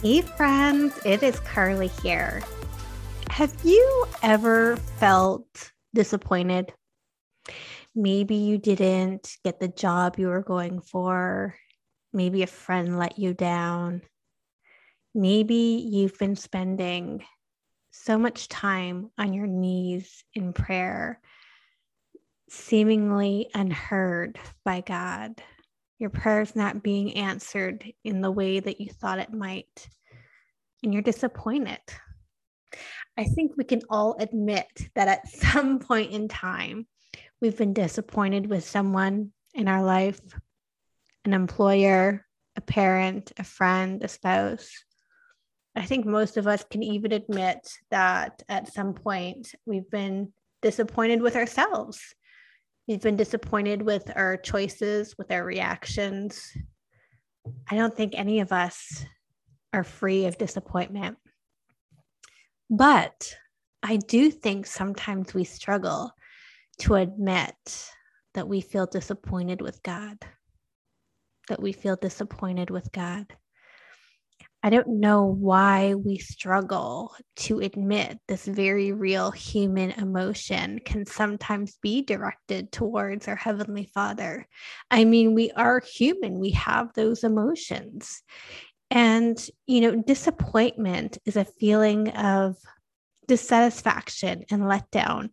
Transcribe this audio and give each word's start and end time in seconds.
Hey, 0.00 0.20
friends, 0.20 0.96
it 1.04 1.24
is 1.24 1.40
Carly 1.40 1.88
here. 1.88 2.40
Have 3.30 3.52
you 3.64 4.06
ever 4.22 4.76
felt 4.76 5.72
disappointed? 5.92 6.72
Maybe 7.96 8.36
you 8.36 8.58
didn't 8.58 9.36
get 9.42 9.58
the 9.58 9.66
job 9.66 10.16
you 10.16 10.28
were 10.28 10.44
going 10.44 10.80
for. 10.82 11.56
Maybe 12.12 12.44
a 12.44 12.46
friend 12.46 12.96
let 12.96 13.18
you 13.18 13.34
down. 13.34 14.02
Maybe 15.16 15.84
you've 15.90 16.16
been 16.16 16.36
spending 16.36 17.24
so 17.90 18.16
much 18.18 18.46
time 18.46 19.10
on 19.18 19.32
your 19.32 19.48
knees 19.48 20.22
in 20.32 20.52
prayer, 20.52 21.20
seemingly 22.48 23.50
unheard 23.52 24.38
by 24.64 24.80
God 24.80 25.42
your 25.98 26.10
prayers 26.10 26.54
not 26.54 26.82
being 26.82 27.14
answered 27.14 27.84
in 28.04 28.20
the 28.20 28.30
way 28.30 28.60
that 28.60 28.80
you 28.80 28.88
thought 28.90 29.18
it 29.18 29.32
might, 29.32 29.88
and 30.82 30.92
you're 30.92 31.02
disappointed. 31.02 31.80
I 33.16 33.24
think 33.24 33.56
we 33.56 33.64
can 33.64 33.82
all 33.90 34.16
admit 34.18 34.66
that 34.94 35.08
at 35.08 35.28
some 35.52 35.80
point 35.80 36.12
in 36.12 36.28
time, 36.28 36.86
we've 37.40 37.56
been 37.56 37.72
disappointed 37.72 38.48
with 38.48 38.64
someone 38.64 39.32
in 39.54 39.68
our 39.68 39.82
life 39.82 40.20
an 41.24 41.34
employer, 41.34 42.24
a 42.56 42.60
parent, 42.60 43.32
a 43.36 43.44
friend, 43.44 44.02
a 44.02 44.08
spouse. 44.08 44.70
I 45.76 45.84
think 45.84 46.06
most 46.06 46.36
of 46.36 46.46
us 46.46 46.64
can 46.70 46.82
even 46.82 47.12
admit 47.12 47.68
that 47.90 48.42
at 48.48 48.72
some 48.72 48.94
point 48.94 49.54
we've 49.66 49.90
been 49.90 50.32
disappointed 50.62 51.20
with 51.20 51.36
ourselves 51.36 52.14
We've 52.88 53.02
been 53.02 53.16
disappointed 53.16 53.82
with 53.82 54.10
our 54.16 54.38
choices, 54.38 55.14
with 55.18 55.30
our 55.30 55.44
reactions. 55.44 56.50
I 57.70 57.76
don't 57.76 57.94
think 57.94 58.14
any 58.14 58.40
of 58.40 58.50
us 58.50 59.04
are 59.74 59.84
free 59.84 60.24
of 60.24 60.38
disappointment. 60.38 61.18
But 62.70 63.36
I 63.82 63.96
do 63.96 64.30
think 64.30 64.66
sometimes 64.66 65.34
we 65.34 65.44
struggle 65.44 66.12
to 66.78 66.94
admit 66.94 67.54
that 68.32 68.48
we 68.48 68.62
feel 68.62 68.86
disappointed 68.86 69.60
with 69.60 69.82
God, 69.82 70.16
that 71.48 71.60
we 71.60 71.72
feel 71.72 71.96
disappointed 71.96 72.70
with 72.70 72.90
God. 72.90 73.26
I 74.62 74.70
don't 74.70 75.00
know 75.00 75.24
why 75.24 75.94
we 75.94 76.18
struggle 76.18 77.14
to 77.36 77.60
admit 77.60 78.18
this 78.26 78.44
very 78.44 78.90
real 78.90 79.30
human 79.30 79.92
emotion 79.92 80.80
can 80.84 81.06
sometimes 81.06 81.78
be 81.80 82.02
directed 82.02 82.72
towards 82.72 83.28
our 83.28 83.36
Heavenly 83.36 83.88
Father. 83.94 84.48
I 84.90 85.04
mean, 85.04 85.34
we 85.34 85.52
are 85.52 85.80
human, 85.80 86.40
we 86.40 86.50
have 86.50 86.92
those 86.94 87.22
emotions. 87.22 88.22
And, 88.90 89.38
you 89.66 89.80
know, 89.80 90.02
disappointment 90.02 91.18
is 91.24 91.36
a 91.36 91.44
feeling 91.44 92.08
of 92.10 92.56
dissatisfaction 93.28 94.44
and 94.50 94.62
letdown 94.62 95.30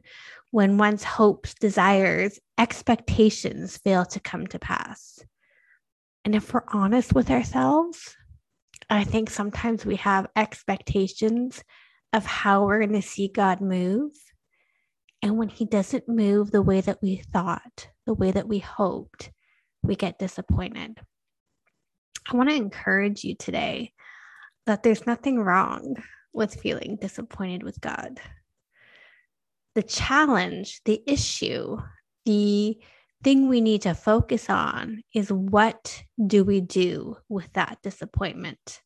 when 0.52 0.78
one's 0.78 1.04
hopes, 1.04 1.56
desires, 1.56 2.40
expectations 2.60 3.78
fail 3.78 4.06
to 4.06 4.20
come 4.20 4.46
to 4.48 4.60
pass. 4.60 5.20
And 6.24 6.36
if 6.36 6.54
we're 6.54 6.64
honest 6.72 7.14
with 7.14 7.32
ourselves, 7.32 8.16
I 8.90 9.04
think 9.04 9.30
sometimes 9.30 9.86
we 9.86 9.96
have 9.98 10.28
expectations 10.36 11.64
of 12.14 12.26
how 12.26 12.66
we're 12.66 12.80
going 12.80 12.94
to 12.94 13.02
see 13.02 13.28
God 13.28 13.62
move. 13.62 14.12
And 15.22 15.38
when 15.38 15.50
He 15.50 15.66
doesn't 15.66 16.08
move 16.08 16.52
the 16.52 16.62
way 16.62 16.82
that 16.82 17.00
we 17.02 17.24
thought, 17.34 17.90
the 18.06 18.14
way 18.14 18.32
that 18.32 18.48
we 18.48 18.60
hoped, 18.60 19.32
we 19.84 19.96
get 19.96 20.20
disappointed. 20.20 21.00
I 22.28 22.36
want 22.36 22.50
to 22.50 22.56
encourage 22.56 23.24
you 23.24 23.36
today 23.36 23.94
that 24.66 24.84
there's 24.84 25.06
nothing 25.06 25.40
wrong 25.40 25.96
with 26.34 26.60
feeling 26.60 26.98
disappointed 27.00 27.64
with 27.64 27.80
God. 27.82 28.20
The 29.74 29.84
challenge, 29.84 30.82
the 30.86 31.02
issue, 31.08 31.78
the 32.26 32.78
thing 33.26 33.48
we 33.48 33.60
need 33.60 33.82
to 33.82 33.96
focus 33.96 34.52
on 34.52 35.02
is 35.16 35.32
what 35.32 36.04
do 36.28 36.44
we 36.44 36.62
do 36.62 37.18
with 37.28 37.52
that 37.54 37.80
disappointment? 37.82 38.82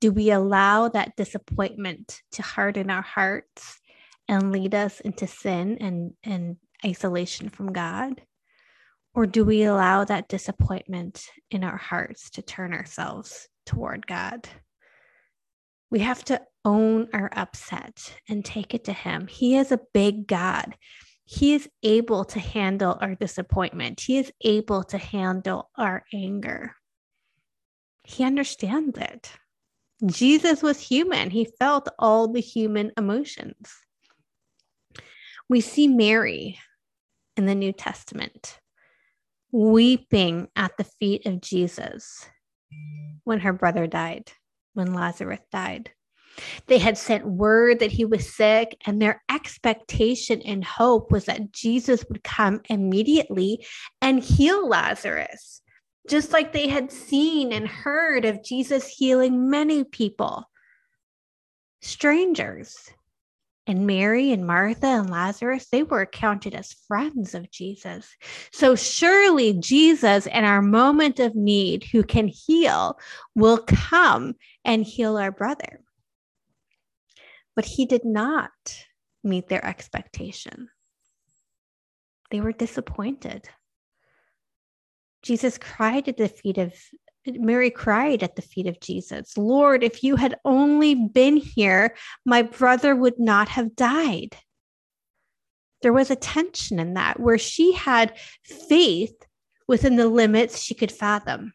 Do 0.00 0.10
we 0.10 0.32
allow 0.32 0.88
that 0.88 1.14
disappointment 1.14 2.20
to 2.32 2.42
harden 2.42 2.90
our 2.90 3.02
hearts 3.02 3.80
and 4.26 4.50
lead 4.50 4.74
us 4.74 4.98
into 4.98 5.28
sin 5.28 5.78
and, 5.80 6.14
and 6.24 6.56
isolation 6.84 7.48
from 7.48 7.72
God? 7.72 8.20
Or 9.14 9.24
do 9.24 9.44
we 9.44 9.62
allow 9.62 10.02
that 10.02 10.28
disappointment 10.28 11.24
in 11.52 11.62
our 11.62 11.76
hearts 11.76 12.30
to 12.30 12.42
turn 12.42 12.74
ourselves 12.74 13.46
toward 13.64 14.04
God? 14.04 14.48
We 15.92 16.00
have 16.00 16.24
to 16.24 16.42
own 16.64 17.08
our 17.12 17.30
upset 17.32 18.16
and 18.28 18.44
take 18.44 18.74
it 18.74 18.82
to 18.86 18.92
Him. 18.92 19.28
He 19.28 19.56
is 19.56 19.70
a 19.70 19.80
big 19.94 20.26
God. 20.26 20.74
He 21.30 21.52
is 21.52 21.68
able 21.82 22.24
to 22.24 22.40
handle 22.40 22.96
our 23.02 23.14
disappointment. 23.14 24.00
He 24.00 24.16
is 24.16 24.32
able 24.40 24.82
to 24.84 24.96
handle 24.96 25.68
our 25.76 26.02
anger. 26.14 26.74
He 28.02 28.24
understands 28.24 28.96
it. 28.96 29.30
Jesus 30.06 30.62
was 30.62 30.80
human, 30.80 31.28
he 31.28 31.52
felt 31.58 31.86
all 31.98 32.28
the 32.28 32.40
human 32.40 32.92
emotions. 32.96 33.74
We 35.50 35.60
see 35.60 35.86
Mary 35.86 36.58
in 37.36 37.44
the 37.44 37.54
New 37.54 37.74
Testament 37.74 38.58
weeping 39.52 40.48
at 40.56 40.78
the 40.78 40.84
feet 40.84 41.26
of 41.26 41.42
Jesus 41.42 42.24
when 43.24 43.40
her 43.40 43.52
brother 43.52 43.86
died, 43.86 44.32
when 44.72 44.94
Lazarus 44.94 45.40
died. 45.52 45.90
They 46.66 46.78
had 46.78 46.98
sent 46.98 47.26
word 47.26 47.78
that 47.80 47.92
he 47.92 48.04
was 48.04 48.34
sick, 48.34 48.76
and 48.86 49.00
their 49.00 49.22
expectation 49.30 50.42
and 50.42 50.64
hope 50.64 51.10
was 51.10 51.24
that 51.26 51.52
Jesus 51.52 52.04
would 52.08 52.22
come 52.24 52.60
immediately 52.68 53.66
and 54.00 54.22
heal 54.22 54.68
Lazarus, 54.68 55.62
just 56.08 56.32
like 56.32 56.52
they 56.52 56.68
had 56.68 56.92
seen 56.92 57.52
and 57.52 57.66
heard 57.66 58.24
of 58.24 58.44
Jesus 58.44 58.86
healing 58.86 59.50
many 59.50 59.84
people, 59.84 60.48
strangers. 61.80 62.76
And 63.66 63.86
Mary 63.86 64.32
and 64.32 64.46
Martha 64.46 64.86
and 64.86 65.10
Lazarus, 65.10 65.66
they 65.70 65.82
were 65.82 66.06
counted 66.06 66.54
as 66.54 66.72
friends 66.86 67.34
of 67.34 67.50
Jesus. 67.50 68.16
So 68.50 68.74
surely 68.74 69.52
Jesus, 69.52 70.24
in 70.24 70.44
our 70.44 70.62
moment 70.62 71.20
of 71.20 71.34
need, 71.34 71.84
who 71.84 72.02
can 72.02 72.28
heal, 72.28 72.98
will 73.34 73.58
come 73.58 74.36
and 74.64 74.82
heal 74.82 75.18
our 75.18 75.30
brother 75.30 75.82
but 77.58 77.64
he 77.64 77.86
did 77.86 78.04
not 78.04 78.52
meet 79.24 79.48
their 79.48 79.66
expectation. 79.66 80.68
They 82.30 82.40
were 82.40 82.52
disappointed. 82.52 83.48
Jesus 85.24 85.58
cried 85.58 86.06
at 86.06 86.18
the 86.18 86.28
feet 86.28 86.56
of 86.56 86.72
Mary 87.26 87.70
cried 87.72 88.22
at 88.22 88.36
the 88.36 88.42
feet 88.42 88.68
of 88.68 88.78
Jesus, 88.78 89.36
Lord, 89.36 89.82
if 89.82 90.04
you 90.04 90.14
had 90.14 90.36
only 90.44 90.94
been 90.94 91.36
here, 91.36 91.96
my 92.24 92.42
brother 92.42 92.94
would 92.94 93.18
not 93.18 93.48
have 93.48 93.74
died. 93.74 94.36
There 95.82 95.92
was 95.92 96.12
a 96.12 96.16
tension 96.16 96.78
in 96.78 96.94
that 96.94 97.18
where 97.18 97.38
she 97.38 97.72
had 97.72 98.16
faith 98.44 99.26
within 99.66 99.96
the 99.96 100.06
limits 100.06 100.62
she 100.62 100.76
could 100.76 100.92
fathom. 100.92 101.54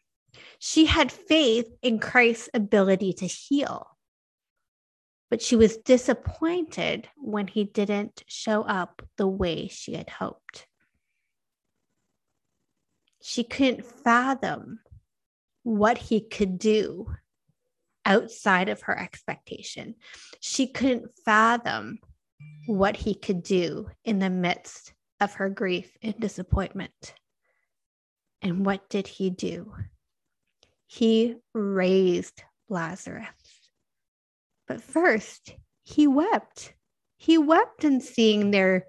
She 0.58 0.84
had 0.84 1.10
faith 1.10 1.64
in 1.80 1.98
Christ's 1.98 2.50
ability 2.52 3.14
to 3.14 3.26
heal 3.26 3.93
but 5.34 5.42
she 5.42 5.56
was 5.56 5.78
disappointed 5.78 7.08
when 7.16 7.48
he 7.48 7.64
didn't 7.64 8.22
show 8.28 8.62
up 8.62 9.02
the 9.16 9.26
way 9.26 9.66
she 9.66 9.94
had 9.94 10.08
hoped. 10.08 10.68
She 13.20 13.42
couldn't 13.42 13.84
fathom 13.84 14.78
what 15.64 15.98
he 15.98 16.20
could 16.20 16.56
do 16.56 17.08
outside 18.06 18.68
of 18.68 18.82
her 18.82 18.96
expectation. 18.96 19.96
She 20.38 20.68
couldn't 20.68 21.10
fathom 21.24 21.98
what 22.66 22.96
he 22.96 23.12
could 23.12 23.42
do 23.42 23.88
in 24.04 24.20
the 24.20 24.30
midst 24.30 24.94
of 25.20 25.34
her 25.34 25.48
grief 25.48 25.90
and 26.00 26.14
disappointment. 26.16 27.12
And 28.40 28.64
what 28.64 28.88
did 28.88 29.08
he 29.08 29.30
do? 29.30 29.74
He 30.86 31.34
raised 31.52 32.40
Lazarus. 32.68 33.26
But 34.66 34.80
first, 34.80 35.54
he 35.82 36.06
wept. 36.06 36.74
He 37.16 37.38
wept 37.38 37.84
in 37.84 38.00
seeing 38.00 38.50
their 38.50 38.86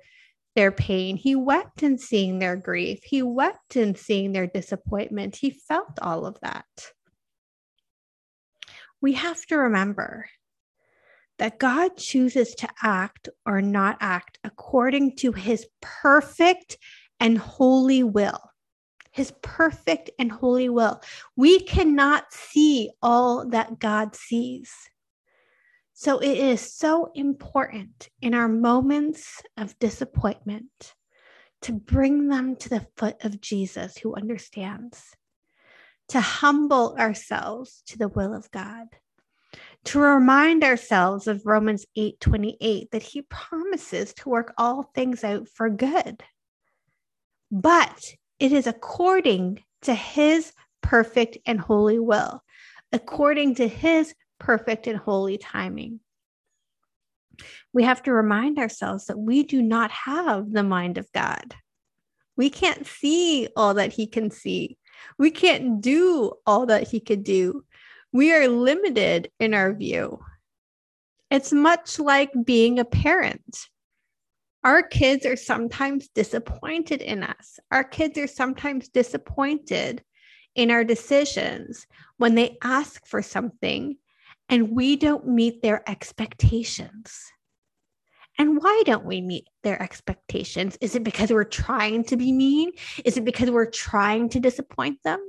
their 0.55 0.71
pain. 0.71 1.17
He 1.17 1.35
wept 1.35 1.83
in 1.83 1.97
seeing 1.97 2.39
their 2.39 2.55
grief. 2.55 3.01
He 3.03 3.21
wept 3.21 3.75
in 3.75 3.95
seeing 3.95 4.31
their 4.31 4.47
disappointment. 4.47 5.35
He 5.35 5.49
felt 5.49 5.99
all 6.01 6.25
of 6.25 6.39
that. 6.41 6.65
We 9.01 9.13
have 9.13 9.45
to 9.47 9.57
remember 9.57 10.27
that 11.37 11.59
God 11.59 11.97
chooses 11.97 12.55
to 12.55 12.69
act 12.81 13.27
or 13.45 13.61
not 13.61 13.97
act 13.99 14.39
according 14.45 15.17
to 15.17 15.33
his 15.33 15.67
perfect 15.81 16.77
and 17.19 17.37
holy 17.37 18.03
will. 18.03 18.39
His 19.11 19.33
perfect 19.41 20.09
and 20.17 20.31
holy 20.31 20.69
will. 20.69 21.01
We 21.35 21.59
cannot 21.59 22.31
see 22.33 22.91
all 23.01 23.49
that 23.49 23.79
God 23.79 24.15
sees. 24.15 24.73
So 25.97 26.19
it 26.19 26.37
is 26.37 26.73
so 26.73 27.09
important 27.15 28.09
in 28.21 28.33
our 28.33 28.49
moments 28.49 29.41
of 29.55 29.79
disappointment 29.79 30.93
to 31.61 31.71
bring 31.71 32.27
them 32.27 32.57
to 32.57 32.67
the 32.67 32.85
foot 32.97 33.15
of 33.23 33.39
Jesus 33.39 33.97
who 33.97 34.13
understands, 34.13 35.15
to 36.09 36.19
humble 36.19 36.97
ourselves 36.99 37.81
to 37.87 37.97
the 37.97 38.09
will 38.09 38.33
of 38.35 38.51
God, 38.51 38.87
to 39.85 39.99
remind 39.99 40.65
ourselves 40.65 41.27
of 41.27 41.45
Romans 41.45 41.85
8 41.95 42.19
28 42.19 42.91
that 42.91 43.01
he 43.01 43.21
promises 43.21 44.13
to 44.15 44.27
work 44.27 44.53
all 44.57 44.83
things 44.83 45.23
out 45.23 45.47
for 45.47 45.69
good. 45.69 46.21
But 47.49 48.03
it 48.37 48.51
is 48.51 48.67
according 48.67 49.63
to 49.83 49.93
his 49.93 50.51
perfect 50.81 51.37
and 51.45 51.57
holy 51.57 51.99
will, 51.99 52.43
according 52.91 53.55
to 53.55 53.67
his 53.69 54.13
perfect 54.39 54.87
and 54.87 54.97
holy 54.97 55.37
timing. 55.37 55.99
We 57.73 57.83
have 57.83 58.03
to 58.03 58.13
remind 58.13 58.57
ourselves 58.57 59.05
that 59.05 59.19
we 59.19 59.43
do 59.43 59.61
not 59.61 59.91
have 59.91 60.51
the 60.51 60.63
mind 60.63 60.97
of 60.97 61.11
God. 61.11 61.55
We 62.37 62.49
can't 62.49 62.85
see 62.85 63.47
all 63.55 63.75
that 63.75 63.93
He 63.93 64.07
can 64.07 64.31
see. 64.31 64.77
We 65.17 65.31
can't 65.31 65.81
do 65.81 66.33
all 66.45 66.65
that 66.67 66.87
He 66.87 66.99
could 66.99 67.23
do. 67.23 67.65
We 68.11 68.33
are 68.33 68.47
limited 68.47 69.31
in 69.39 69.53
our 69.53 69.73
view. 69.73 70.19
It's 71.29 71.51
much 71.51 71.99
like 71.99 72.31
being 72.45 72.79
a 72.79 72.85
parent. 72.85 73.57
Our 74.63 74.81
kids 74.81 75.25
are 75.25 75.35
sometimes 75.35 76.07
disappointed 76.07 77.01
in 77.01 77.23
us. 77.23 77.59
Our 77.71 77.83
kids 77.83 78.17
are 78.17 78.27
sometimes 78.27 78.87
disappointed 78.87 80.03
in 80.55 80.71
our 80.71 80.83
decisions 80.83 81.85
when 82.17 82.35
they 82.35 82.57
ask 82.63 83.05
for 83.05 83.21
something 83.21 83.97
and 84.49 84.71
we 84.71 84.95
don't 84.95 85.27
meet 85.27 85.61
their 85.61 85.87
expectations. 85.89 87.31
And 88.37 88.61
why 88.61 88.83
don't 88.85 89.05
we 89.05 89.21
meet 89.21 89.47
their 89.63 89.81
expectations? 89.81 90.77
Is 90.81 90.95
it 90.95 91.03
because 91.03 91.31
we're 91.31 91.45
trying 91.45 92.03
to 92.05 92.17
be 92.17 92.31
mean? 92.31 92.71
Is 93.05 93.17
it 93.17 93.23
because 93.23 93.49
we're 93.49 93.69
trying 93.69 94.29
to 94.29 94.39
disappoint 94.39 95.01
them? 95.03 95.19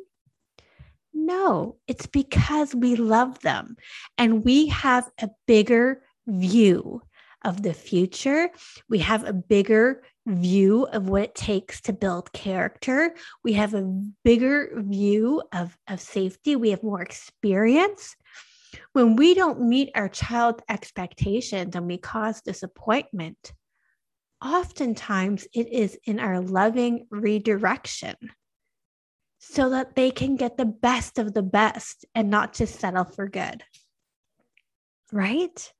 No, 1.14 1.76
it's 1.86 2.06
because 2.06 2.74
we 2.74 2.96
love 2.96 3.40
them 3.40 3.76
and 4.18 4.44
we 4.44 4.66
have 4.68 5.08
a 5.20 5.30
bigger 5.46 6.02
view 6.26 7.00
of 7.44 7.62
the 7.62 7.72
future. 7.72 8.50
We 8.88 8.98
have 8.98 9.24
a 9.24 9.32
bigger 9.32 10.02
view 10.26 10.86
of 10.86 11.08
what 11.08 11.22
it 11.22 11.34
takes 11.34 11.80
to 11.82 11.92
build 11.92 12.32
character. 12.32 13.14
We 13.44 13.52
have 13.54 13.72
a 13.72 13.82
bigger 14.24 14.72
view 14.76 15.42
of, 15.52 15.78
of 15.88 16.00
safety. 16.00 16.56
We 16.56 16.70
have 16.70 16.82
more 16.82 17.00
experience. 17.00 18.16
When 18.96 19.14
we 19.14 19.34
don't 19.34 19.60
meet 19.60 19.90
our 19.94 20.08
child's 20.08 20.62
expectations 20.70 21.76
and 21.76 21.86
we 21.86 21.98
cause 21.98 22.40
disappointment, 22.40 23.52
oftentimes 24.42 25.46
it 25.52 25.70
is 25.70 25.98
in 26.06 26.18
our 26.18 26.40
loving 26.40 27.06
redirection 27.10 28.14
so 29.38 29.68
that 29.68 29.96
they 29.96 30.10
can 30.10 30.36
get 30.36 30.56
the 30.56 30.64
best 30.64 31.18
of 31.18 31.34
the 31.34 31.42
best 31.42 32.06
and 32.14 32.30
not 32.30 32.54
just 32.54 32.80
settle 32.80 33.04
for 33.04 33.28
good. 33.28 33.62
Right? 35.12 35.70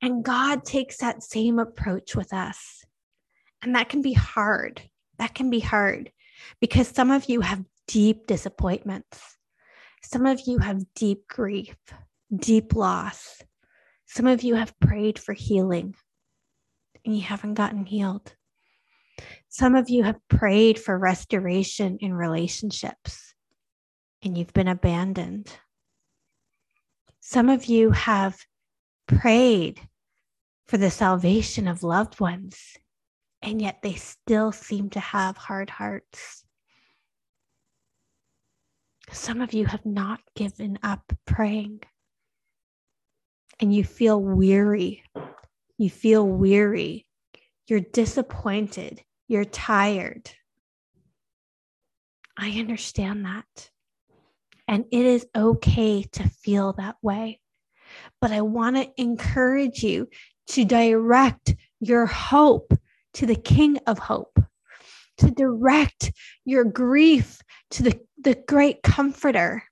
And 0.00 0.24
God 0.24 0.64
takes 0.64 0.98
that 0.98 1.24
same 1.24 1.58
approach 1.58 2.14
with 2.14 2.32
us. 2.32 2.84
And 3.62 3.74
that 3.74 3.88
can 3.88 4.00
be 4.00 4.12
hard. 4.12 4.80
That 5.18 5.34
can 5.34 5.50
be 5.50 5.58
hard 5.58 6.12
because 6.60 6.86
some 6.86 7.10
of 7.10 7.28
you 7.28 7.40
have 7.40 7.64
deep 7.88 8.28
disappointments. 8.28 9.20
Some 10.04 10.24
of 10.24 10.42
you 10.46 10.58
have 10.58 10.84
deep 10.94 11.26
grief 11.26 11.74
deep 12.34 12.74
loss. 12.74 13.42
Some 14.06 14.26
of 14.26 14.42
you 14.42 14.54
have 14.54 14.78
prayed 14.80 15.18
for 15.18 15.32
healing 15.32 15.94
and 17.04 17.14
you 17.14 17.22
haven't 17.22 17.54
gotten 17.54 17.86
healed. 17.86 18.34
Some 19.48 19.74
of 19.74 19.88
you 19.88 20.04
have 20.04 20.18
prayed 20.28 20.78
for 20.78 20.98
restoration 20.98 21.98
in 22.00 22.14
relationships 22.14 23.34
and 24.22 24.36
you've 24.36 24.52
been 24.52 24.68
abandoned. 24.68 25.50
Some 27.20 27.48
of 27.48 27.66
you 27.66 27.90
have 27.90 28.36
prayed 29.06 29.80
for 30.66 30.76
the 30.76 30.90
salvation 30.90 31.66
of 31.66 31.82
loved 31.82 32.20
ones, 32.20 32.76
and 33.40 33.60
yet 33.60 33.80
they 33.82 33.94
still 33.94 34.52
seem 34.52 34.90
to 34.90 35.00
have 35.00 35.36
hard 35.36 35.70
hearts. 35.70 36.44
Some 39.10 39.40
of 39.40 39.54
you 39.54 39.66
have 39.66 39.86
not 39.86 40.20
given 40.36 40.78
up 40.82 41.12
praying 41.24 41.80
and 43.60 43.74
you 43.74 43.84
feel 43.84 44.20
weary. 44.20 45.02
You 45.76 45.90
feel 45.90 46.26
weary. 46.26 47.06
You're 47.66 47.80
disappointed. 47.80 49.02
You're 49.28 49.44
tired. 49.44 50.30
I 52.36 52.50
understand 52.58 53.24
that. 53.24 53.70
And 54.66 54.84
it 54.92 55.04
is 55.04 55.26
okay 55.34 56.02
to 56.12 56.28
feel 56.28 56.74
that 56.74 56.96
way. 57.02 57.40
But 58.20 58.32
I 58.32 58.42
want 58.42 58.76
to 58.76 58.88
encourage 58.96 59.82
you 59.82 60.08
to 60.48 60.64
direct 60.64 61.54
your 61.80 62.06
hope 62.06 62.72
to 63.14 63.26
the 63.26 63.36
King 63.36 63.78
of 63.86 63.98
Hope, 63.98 64.38
to 65.18 65.30
direct 65.30 66.12
your 66.44 66.64
grief 66.64 67.40
to 67.70 67.82
the, 67.82 68.00
the 68.22 68.36
great 68.46 68.82
comforter, 68.82 69.64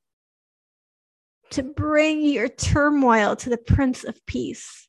to 1.50 1.62
bring 1.62 2.22
your 2.22 2.48
turmoil 2.48 3.36
to 3.36 3.50
the 3.50 3.56
Prince 3.56 4.04
of 4.04 4.24
Peace 4.26 4.88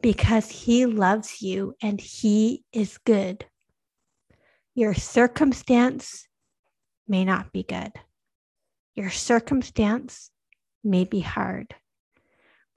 because 0.00 0.48
he 0.50 0.86
loves 0.86 1.42
you 1.42 1.74
and 1.82 2.00
he 2.00 2.64
is 2.72 2.98
good. 2.98 3.46
Your 4.74 4.94
circumstance 4.94 6.28
may 7.08 7.24
not 7.24 7.52
be 7.52 7.62
good. 7.62 7.92
Your 8.94 9.10
circumstance 9.10 10.30
may 10.84 11.04
be 11.04 11.20
hard, 11.20 11.74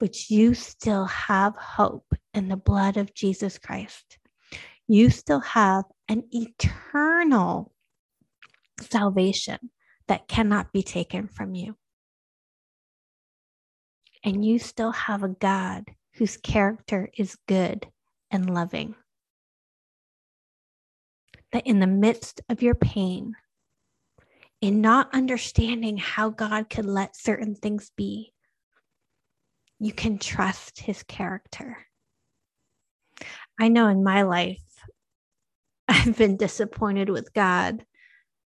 but 0.00 0.30
you 0.30 0.54
still 0.54 1.04
have 1.06 1.54
hope 1.56 2.14
in 2.34 2.48
the 2.48 2.56
blood 2.56 2.96
of 2.96 3.14
Jesus 3.14 3.58
Christ. 3.58 4.18
You 4.88 5.10
still 5.10 5.40
have 5.40 5.84
an 6.08 6.24
eternal 6.32 7.72
salvation 8.80 9.70
that 10.08 10.28
cannot 10.28 10.72
be 10.72 10.82
taken 10.82 11.28
from 11.28 11.54
you 11.54 11.76
and 14.24 14.44
you 14.44 14.58
still 14.58 14.92
have 14.92 15.22
a 15.22 15.28
God 15.28 15.84
whose 16.14 16.36
character 16.36 17.10
is 17.16 17.36
good 17.48 17.86
and 18.30 18.52
loving. 18.52 18.94
That 21.52 21.66
in 21.66 21.80
the 21.80 21.86
midst 21.86 22.40
of 22.48 22.62
your 22.62 22.74
pain, 22.74 23.34
in 24.60 24.80
not 24.80 25.12
understanding 25.12 25.96
how 25.96 26.30
God 26.30 26.70
could 26.70 26.86
let 26.86 27.16
certain 27.16 27.54
things 27.54 27.90
be, 27.96 28.32
you 29.78 29.92
can 29.92 30.18
trust 30.18 30.80
his 30.80 31.02
character. 31.02 31.76
I 33.58 33.68
know 33.68 33.88
in 33.88 34.04
my 34.04 34.22
life, 34.22 34.62
I've 35.88 36.16
been 36.16 36.36
disappointed 36.36 37.10
with 37.10 37.34
God 37.34 37.84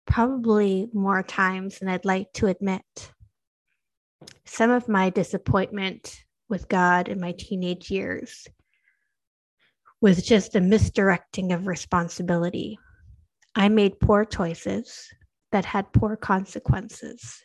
probably 0.06 0.88
more 0.92 1.22
times 1.22 1.78
than 1.78 1.88
I'd 1.88 2.04
like 2.04 2.32
to 2.34 2.46
admit 2.48 3.12
some 4.52 4.70
of 4.70 4.86
my 4.86 5.08
disappointment 5.08 6.24
with 6.50 6.68
God 6.68 7.08
in 7.08 7.18
my 7.18 7.32
teenage 7.32 7.90
years 7.90 8.46
was 10.02 10.22
just 10.22 10.54
a 10.54 10.60
misdirecting 10.60 11.52
of 11.52 11.66
responsibility. 11.66 12.78
I 13.54 13.70
made 13.70 13.98
poor 13.98 14.26
choices 14.26 15.08
that 15.52 15.64
had 15.64 15.94
poor 15.94 16.16
consequences. 16.16 17.42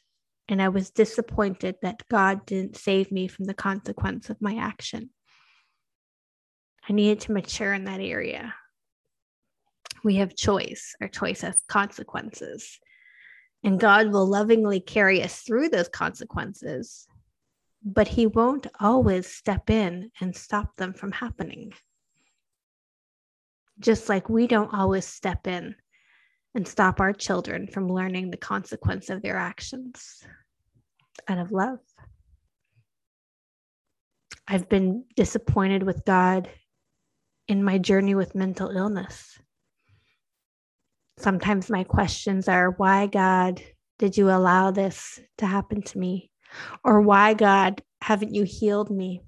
And 0.49 0.61
I 0.61 0.67
was 0.67 0.89
disappointed 0.89 1.75
that 1.81 2.03
God 2.09 2.45
didn't 2.45 2.75
save 2.75 3.09
me 3.09 3.29
from 3.29 3.45
the 3.45 3.53
consequence 3.53 4.29
of 4.29 4.41
my 4.41 4.57
action. 4.57 5.09
I 6.89 6.91
needed 6.91 7.21
to 7.21 7.31
mature 7.31 7.73
in 7.73 7.85
that 7.85 8.01
area. 8.01 8.53
We 10.03 10.15
have 10.15 10.35
choice. 10.35 10.93
Our 10.99 11.07
choice 11.07 11.39
has 11.39 11.63
consequences. 11.69 12.81
And 13.63 13.79
God 13.79 14.11
will 14.11 14.25
lovingly 14.25 14.79
carry 14.79 15.23
us 15.23 15.41
through 15.41 15.69
those 15.69 15.89
consequences, 15.89 17.07
but 17.83 18.07
He 18.07 18.27
won't 18.27 18.67
always 18.79 19.27
step 19.27 19.69
in 19.69 20.11
and 20.21 20.35
stop 20.35 20.75
them 20.77 20.93
from 20.93 21.11
happening. 21.11 21.73
Just 23.79 24.09
like 24.09 24.29
we 24.29 24.47
don't 24.47 24.73
always 24.73 25.05
step 25.05 25.47
in 25.47 25.75
and 26.55 26.67
stop 26.67 26.99
our 26.99 27.13
children 27.13 27.67
from 27.67 27.87
learning 27.87 28.31
the 28.31 28.37
consequence 28.37 29.09
of 29.09 29.21
their 29.21 29.37
actions 29.37 30.23
out 31.27 31.37
of 31.37 31.51
love. 31.51 31.79
I've 34.47 34.69
been 34.69 35.03
disappointed 35.15 35.83
with 35.83 36.05
God 36.05 36.49
in 37.47 37.63
my 37.63 37.77
journey 37.77 38.15
with 38.15 38.33
mental 38.33 38.69
illness. 38.69 39.37
Sometimes 41.19 41.69
my 41.69 41.83
questions 41.83 42.47
are 42.47 42.71
why, 42.71 43.07
God, 43.07 43.62
did 43.97 44.17
you 44.17 44.29
allow 44.29 44.71
this 44.71 45.19
to 45.39 45.47
happen 45.47 45.81
to 45.81 45.97
me? 45.97 46.29
Or 46.83 47.01
why, 47.01 47.33
God, 47.33 47.81
haven't 48.01 48.36
you 48.36 48.43
healed 48.43 48.91
me? 48.91 49.21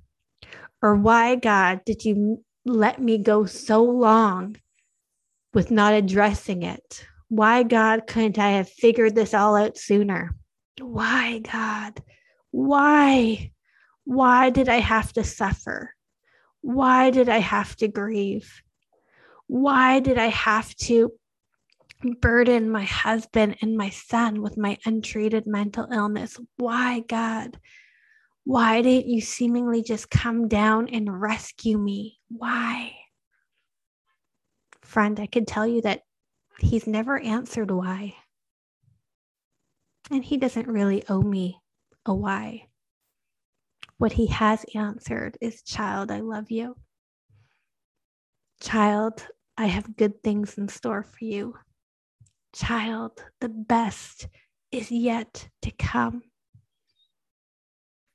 Or 0.81 0.95
why, 0.95 1.35
God, 1.35 1.81
did 1.85 2.05
you 2.05 2.43
let 2.65 3.01
me 3.01 3.17
go 3.17 3.45
so 3.45 3.83
long 3.83 4.57
with 5.53 5.71
not 5.71 5.93
addressing 5.93 6.63
it? 6.63 7.05
Why, 7.27 7.63
God, 7.63 8.07
couldn't 8.07 8.37
I 8.37 8.51
have 8.51 8.69
figured 8.69 9.15
this 9.15 9.33
all 9.33 9.55
out 9.55 9.77
sooner? 9.77 10.35
Why, 10.79 11.39
God? 11.39 12.01
Why? 12.51 13.51
Why 14.05 14.49
did 14.51 14.69
I 14.69 14.77
have 14.77 15.11
to 15.13 15.23
suffer? 15.23 15.93
Why 16.61 17.09
did 17.09 17.29
I 17.29 17.39
have 17.39 17.75
to 17.77 17.87
grieve? 17.87 18.61
Why 19.47 19.99
did 19.99 20.17
I 20.17 20.27
have 20.27 20.75
to 20.75 21.11
burden 22.21 22.69
my 22.69 22.83
husband 22.83 23.57
and 23.61 23.77
my 23.77 23.89
son 23.89 24.41
with 24.41 24.57
my 24.57 24.77
untreated 24.85 25.45
mental 25.45 25.87
illness? 25.91 26.39
Why, 26.57 27.01
God? 27.01 27.59
Why 28.45 28.81
didn't 28.81 29.09
you 29.09 29.21
seemingly 29.21 29.83
just 29.83 30.09
come 30.09 30.47
down 30.47 30.89
and 30.89 31.21
rescue 31.21 31.77
me? 31.77 32.19
Why? 32.29 32.93
Friend, 34.81 35.19
I 35.19 35.27
could 35.27 35.47
tell 35.47 35.67
you 35.67 35.81
that 35.81 36.01
He's 36.59 36.87
never 36.87 37.19
answered 37.19 37.71
why. 37.71 38.15
And 40.11 40.23
He 40.23 40.37
doesn't 40.37 40.67
really 40.67 41.03
owe 41.07 41.21
me 41.21 41.59
a 42.05 42.13
why. 42.13 42.69
What 43.99 44.13
he 44.13 44.27
has 44.27 44.65
answered 44.75 45.37
is, 45.41 45.61
Child, 45.61 46.09
I 46.09 46.21
love 46.21 46.49
you. 46.49 46.77
Child, 48.61 49.27
I 49.57 49.65
have 49.65 49.97
good 49.97 50.23
things 50.23 50.57
in 50.57 50.69
store 50.69 51.03
for 51.03 51.25
you. 51.25 51.55
Child, 52.53 53.23
the 53.41 53.49
best 53.49 54.27
is 54.71 54.91
yet 54.91 55.49
to 55.61 55.71
come. 55.71 56.23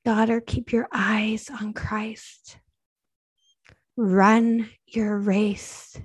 Daughter, 0.04 0.40
keep 0.40 0.72
your 0.72 0.88
eyes 0.92 1.48
on 1.48 1.72
Christ. 1.72 2.58
Run 3.96 4.70
your 4.86 5.18
race. 5.18 5.98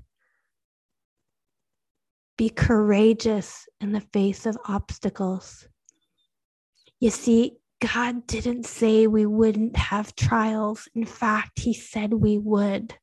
Be 2.38 2.50
courageous 2.50 3.68
in 3.82 3.92
the 3.92 4.02
face 4.14 4.46
of 4.46 4.58
obstacles. 4.66 5.68
You 7.00 7.10
see, 7.10 7.58
God 7.82 8.28
didn't 8.28 8.66
say 8.66 9.08
we 9.08 9.26
wouldn't 9.26 9.76
have 9.76 10.16
trials. 10.16 10.88
In 10.96 11.06
fact, 11.06 11.60
He 11.60 11.74
said 11.74 12.14
we 12.14 12.38
would. 12.38 12.96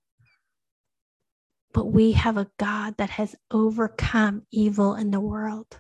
But 1.76 1.92
we 1.92 2.12
have 2.12 2.38
a 2.38 2.50
God 2.58 2.96
that 2.96 3.10
has 3.10 3.36
overcome 3.50 4.46
evil 4.50 4.94
in 4.94 5.10
the 5.10 5.20
world. 5.20 5.78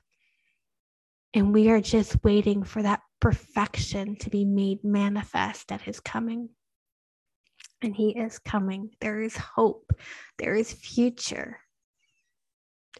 And 1.32 1.54
we 1.54 1.70
are 1.70 1.80
just 1.80 2.22
waiting 2.22 2.64
for 2.64 2.82
that 2.82 3.00
perfection 3.18 4.14
to 4.16 4.28
be 4.28 4.44
made 4.44 4.84
manifest 4.84 5.72
at 5.72 5.80
His 5.80 5.98
coming. 5.98 6.50
And 7.80 7.96
He 7.96 8.10
is 8.10 8.38
coming. 8.38 8.90
There 9.00 9.22
is 9.22 9.38
hope, 9.38 9.90
there 10.36 10.54
is 10.54 10.70
future. 10.70 11.60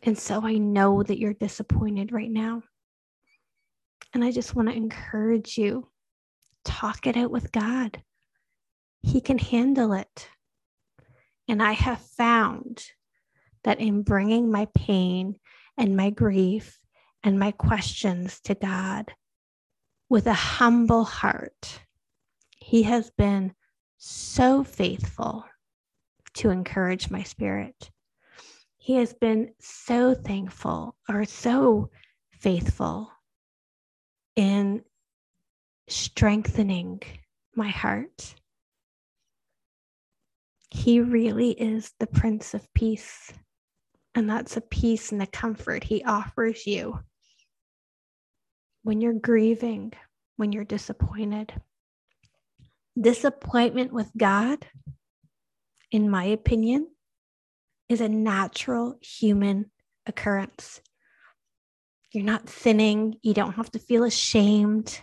And 0.02 0.16
so 0.16 0.40
I 0.42 0.54
know 0.54 1.02
that 1.02 1.18
you're 1.18 1.34
disappointed 1.34 2.12
right 2.12 2.30
now. 2.30 2.62
And 4.14 4.24
I 4.24 4.32
just 4.32 4.54
want 4.54 4.70
to 4.70 4.74
encourage 4.74 5.58
you 5.58 5.86
talk 6.64 7.06
it 7.06 7.18
out 7.18 7.30
with 7.30 7.52
God. 7.52 8.02
He 9.02 9.20
can 9.20 9.36
handle 9.36 9.92
it. 9.92 10.30
And 11.48 11.62
I 11.62 11.72
have 11.72 12.00
found 12.00 12.84
that 13.64 13.80
in 13.80 14.02
bringing 14.02 14.50
my 14.50 14.66
pain 14.74 15.38
and 15.76 15.96
my 15.96 16.10
grief 16.10 16.78
and 17.22 17.38
my 17.38 17.50
questions 17.52 18.40
to 18.42 18.54
God 18.54 19.12
with 20.08 20.26
a 20.26 20.34
humble 20.34 21.04
heart, 21.04 21.80
He 22.58 22.84
has 22.84 23.10
been 23.10 23.54
so 23.98 24.62
faithful 24.64 25.44
to 26.34 26.50
encourage 26.50 27.10
my 27.10 27.22
spirit. 27.22 27.90
He 28.76 28.94
has 28.96 29.14
been 29.14 29.52
so 29.58 30.14
thankful 30.14 30.96
or 31.08 31.24
so 31.24 31.90
faithful 32.30 33.10
in 34.36 34.84
strengthening 35.88 37.02
my 37.54 37.68
heart. 37.68 38.34
He 40.70 41.00
really 41.00 41.50
is 41.50 41.92
the 41.98 42.06
Prince 42.06 42.54
of 42.54 42.72
Peace. 42.74 43.32
And 44.14 44.28
that's 44.28 44.56
a 44.56 44.62
peace 44.62 45.12
and 45.12 45.22
a 45.22 45.26
comfort 45.26 45.84
he 45.84 46.02
offers 46.02 46.66
you 46.66 47.00
when 48.82 49.00
you're 49.00 49.12
grieving, 49.12 49.92
when 50.36 50.52
you're 50.52 50.64
disappointed. 50.64 51.52
Disappointment 52.98 53.92
with 53.92 54.10
God, 54.16 54.66
in 55.90 56.08
my 56.08 56.24
opinion, 56.24 56.88
is 57.88 58.00
a 58.00 58.08
natural 58.08 58.96
human 59.02 59.70
occurrence. 60.06 60.80
You're 62.12 62.24
not 62.24 62.48
sinning. 62.48 63.16
You 63.22 63.34
don't 63.34 63.56
have 63.56 63.70
to 63.72 63.78
feel 63.78 64.04
ashamed. 64.04 64.98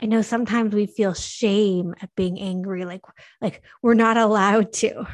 I 0.00 0.06
know 0.06 0.22
sometimes 0.22 0.74
we 0.74 0.86
feel 0.86 1.14
shame 1.14 1.94
at 2.00 2.14
being 2.14 2.40
angry, 2.40 2.84
like, 2.84 3.02
like 3.40 3.62
we're 3.82 3.94
not 3.94 4.16
allowed 4.16 4.72
to. 4.74 5.06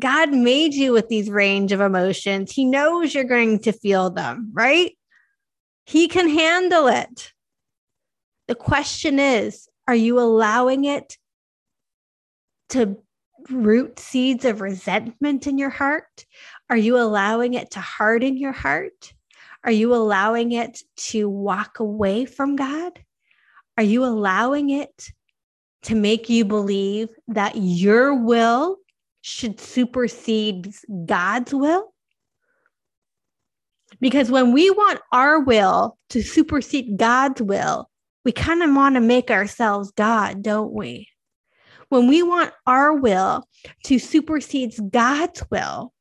God 0.00 0.32
made 0.32 0.74
you 0.74 0.92
with 0.92 1.08
these 1.08 1.30
range 1.30 1.72
of 1.72 1.80
emotions. 1.80 2.52
He 2.52 2.64
knows 2.64 3.14
you're 3.14 3.24
going 3.24 3.60
to 3.60 3.72
feel 3.72 4.10
them, 4.10 4.50
right? 4.52 4.92
He 5.86 6.08
can 6.08 6.28
handle 6.28 6.88
it. 6.88 7.32
The 8.48 8.54
question 8.54 9.18
is, 9.18 9.68
are 9.88 9.94
you 9.94 10.18
allowing 10.18 10.84
it 10.84 11.16
to 12.70 12.98
root 13.48 13.98
seeds 13.98 14.44
of 14.44 14.60
resentment 14.60 15.46
in 15.46 15.58
your 15.58 15.70
heart? 15.70 16.26
Are 16.68 16.76
you 16.76 16.98
allowing 16.98 17.54
it 17.54 17.70
to 17.72 17.80
harden 17.80 18.36
your 18.36 18.52
heart? 18.52 19.14
Are 19.64 19.72
you 19.72 19.94
allowing 19.94 20.52
it 20.52 20.82
to 20.96 21.28
walk 21.28 21.78
away 21.78 22.24
from 22.24 22.56
God? 22.56 23.00
Are 23.76 23.82
you 23.82 24.04
allowing 24.04 24.70
it 24.70 25.10
to 25.82 25.94
make 25.94 26.28
you 26.28 26.44
believe 26.44 27.08
that 27.28 27.54
your 27.56 28.14
will 28.14 28.78
should 29.20 29.60
supersede 29.60 30.72
God's 31.04 31.52
will? 31.52 31.92
Because 34.00 34.30
when 34.30 34.52
we 34.52 34.70
want 34.70 35.00
our 35.12 35.40
will 35.40 35.98
to 36.10 36.22
supersede 36.22 36.96
God's 36.96 37.42
will, 37.42 37.90
we 38.24 38.32
kind 38.32 38.62
of 38.62 38.74
want 38.74 38.96
to 38.96 39.00
make 39.00 39.30
ourselves 39.30 39.92
God, 39.92 40.42
don't 40.42 40.72
we? 40.72 41.08
When 41.88 42.08
we 42.08 42.22
want 42.22 42.52
our 42.66 42.94
will 42.94 43.46
to 43.84 43.98
supersede 43.98 44.74
God's 44.90 45.42
will, 45.50 45.92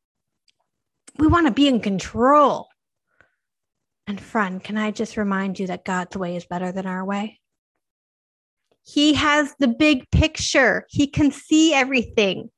we 1.17 1.27
want 1.27 1.47
to 1.47 1.53
be 1.53 1.67
in 1.67 1.79
control. 1.79 2.67
And 4.07 4.19
friend, 4.19 4.63
can 4.63 4.77
I 4.77 4.91
just 4.91 5.17
remind 5.17 5.59
you 5.59 5.67
that 5.67 5.85
God's 5.85 6.17
way 6.17 6.35
is 6.35 6.45
better 6.45 6.71
than 6.71 6.85
our 6.85 7.05
way? 7.05 7.39
He 8.85 9.13
has 9.13 9.55
the 9.59 9.67
big 9.67 10.09
picture. 10.11 10.85
He 10.89 11.07
can 11.07 11.31
see 11.31 11.73
everything. 11.73 12.49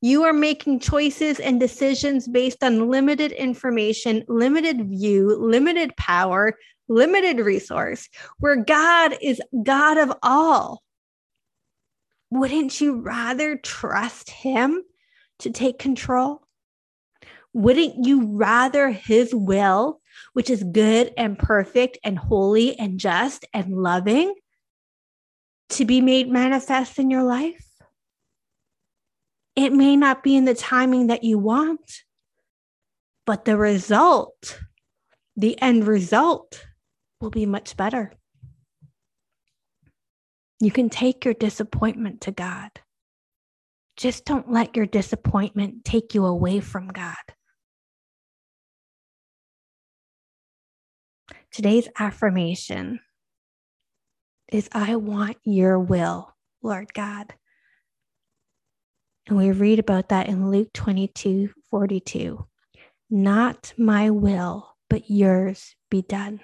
You 0.00 0.24
are 0.24 0.32
making 0.32 0.80
choices 0.80 1.40
and 1.40 1.58
decisions 1.58 2.28
based 2.28 2.62
on 2.62 2.88
limited 2.88 3.32
information, 3.32 4.24
limited 4.28 4.88
view, 4.88 5.36
limited 5.36 5.96
power, 5.96 6.56
limited 6.88 7.38
resource, 7.38 8.08
where 8.38 8.56
God 8.56 9.16
is 9.20 9.40
God 9.62 9.98
of 9.98 10.12
all. 10.22 10.82
Wouldn't 12.30 12.80
you 12.80 13.00
rather 13.00 13.56
trust 13.56 14.30
Him 14.30 14.82
to 15.40 15.50
take 15.50 15.78
control? 15.78 16.42
Wouldn't 17.52 18.06
you 18.06 18.26
rather 18.26 18.90
His 18.90 19.34
will 19.34 20.00
which 20.32 20.50
is 20.50 20.62
good 20.62 21.12
and 21.16 21.38
perfect 21.38 21.98
and 22.04 22.18
holy 22.18 22.78
and 22.78 22.98
just 22.98 23.44
and 23.52 23.72
loving, 23.72 24.34
to 25.70 25.84
be 25.84 26.00
made 26.00 26.28
manifest 26.28 26.98
in 26.98 27.10
your 27.10 27.22
life. 27.22 27.64
It 29.54 29.72
may 29.72 29.96
not 29.96 30.22
be 30.22 30.36
in 30.36 30.44
the 30.44 30.54
timing 30.54 31.08
that 31.08 31.24
you 31.24 31.38
want, 31.38 32.04
but 33.26 33.44
the 33.44 33.56
result, 33.56 34.60
the 35.36 35.60
end 35.60 35.86
result, 35.86 36.64
will 37.20 37.30
be 37.30 37.46
much 37.46 37.76
better. 37.76 38.12
You 40.60 40.70
can 40.70 40.88
take 40.88 41.24
your 41.24 41.34
disappointment 41.34 42.22
to 42.22 42.32
God. 42.32 42.70
Just 43.96 44.24
don't 44.24 44.50
let 44.50 44.76
your 44.76 44.86
disappointment 44.86 45.84
take 45.84 46.14
you 46.14 46.24
away 46.24 46.60
from 46.60 46.88
God. 46.88 47.16
Today's 51.50 51.88
affirmation 51.98 53.00
is 54.50 54.68
I 54.72 54.96
want 54.96 55.36
your 55.44 55.78
will, 55.78 56.34
Lord 56.62 56.92
God. 56.94 57.34
And 59.26 59.36
we 59.36 59.50
read 59.52 59.78
about 59.78 60.08
that 60.08 60.28
in 60.28 60.50
Luke 60.50 60.72
22 60.72 61.50
42. 61.70 62.46
Not 63.10 63.74
my 63.76 64.10
will, 64.10 64.76
but 64.88 65.10
yours 65.10 65.74
be 65.90 66.02
done. 66.02 66.40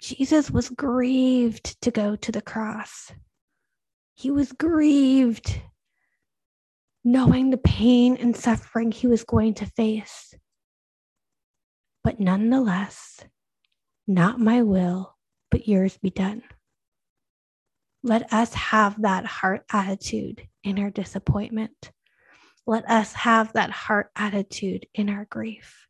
Jesus 0.00 0.50
was 0.50 0.68
grieved 0.68 1.80
to 1.82 1.90
go 1.90 2.16
to 2.16 2.32
the 2.32 2.42
cross. 2.42 3.12
He 4.14 4.30
was 4.30 4.52
grieved 4.52 5.60
knowing 7.04 7.50
the 7.50 7.58
pain 7.58 8.16
and 8.16 8.34
suffering 8.34 8.90
he 8.90 9.06
was 9.06 9.24
going 9.24 9.54
to 9.54 9.66
face. 9.66 10.34
But 12.02 12.18
nonetheless, 12.18 13.24
not 14.06 14.40
my 14.40 14.62
will, 14.62 15.13
but 15.54 15.68
yours 15.68 15.96
be 15.98 16.10
done. 16.10 16.42
Let 18.02 18.32
us 18.32 18.52
have 18.54 19.00
that 19.02 19.24
heart 19.24 19.64
attitude 19.72 20.48
in 20.64 20.80
our 20.80 20.90
disappointment. 20.90 21.92
Let 22.66 22.90
us 22.90 23.12
have 23.12 23.52
that 23.52 23.70
heart 23.70 24.10
attitude 24.16 24.86
in 24.94 25.08
our 25.08 25.26
grief. 25.30 25.86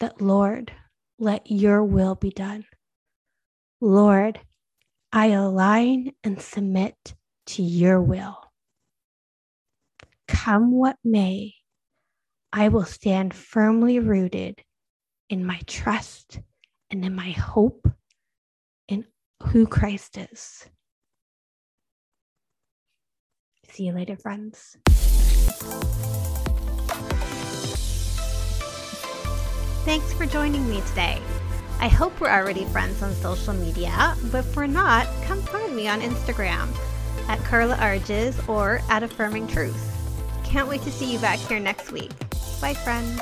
That, 0.00 0.18
Lord, 0.18 0.72
let 1.18 1.50
your 1.50 1.84
will 1.84 2.14
be 2.14 2.30
done. 2.30 2.64
Lord, 3.82 4.40
I 5.12 5.26
align 5.26 6.12
and 6.24 6.40
submit 6.40 6.96
to 7.48 7.62
your 7.62 8.00
will. 8.00 8.38
Come 10.26 10.72
what 10.72 10.96
may, 11.04 11.52
I 12.50 12.68
will 12.68 12.86
stand 12.86 13.34
firmly 13.34 13.98
rooted 13.98 14.62
in 15.28 15.44
my 15.44 15.60
trust 15.66 16.40
and 16.90 17.04
in 17.04 17.14
my 17.14 17.30
hope 17.30 17.88
in 18.88 19.04
who 19.42 19.66
Christ 19.66 20.18
is. 20.18 20.68
See 23.68 23.84
you 23.84 23.92
later, 23.92 24.16
friends. 24.16 24.76
Thanks 29.84 30.12
for 30.14 30.26
joining 30.26 30.68
me 30.68 30.80
today. 30.88 31.20
I 31.78 31.88
hope 31.88 32.18
we're 32.20 32.30
already 32.30 32.64
friends 32.66 33.02
on 33.02 33.12
social 33.14 33.52
media, 33.52 34.16
but 34.32 34.38
if 34.38 34.56
we're 34.56 34.66
not, 34.66 35.06
come 35.24 35.42
find 35.42 35.76
me 35.76 35.88
on 35.88 36.00
Instagram 36.00 36.68
at 37.28 37.38
Carla 37.44 37.76
Arges 37.76 38.48
or 38.48 38.80
at 38.88 39.02
Affirming 39.02 39.46
Truth. 39.46 39.92
Can't 40.42 40.68
wait 40.68 40.82
to 40.82 40.90
see 40.90 41.12
you 41.12 41.18
back 41.18 41.38
here 41.38 41.60
next 41.60 41.92
week. 41.92 42.12
Bye, 42.60 42.74
friends. 42.74 43.20